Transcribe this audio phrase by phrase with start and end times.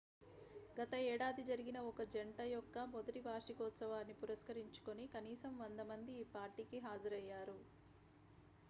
[0.77, 7.57] గత ఏడాది జరిగిన ఒక జంట యొక్క మొదటి వార్షికోత్సవాన్ని పురస్కరించుకుని కనీసం 100 మంది ఈ పార్టీకి హాజరయ్యారు